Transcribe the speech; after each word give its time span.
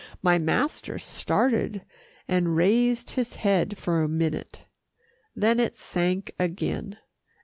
My 0.23 0.39
master 0.39 0.97
started, 0.97 1.83
and 2.27 2.55
raised 2.55 3.11
his 3.11 3.35
head 3.35 3.77
for 3.77 4.01
a 4.01 4.09
minute. 4.09 4.63
Then 5.35 5.59
it 5.59 5.75
sank 5.75 6.31
again. 6.39 6.97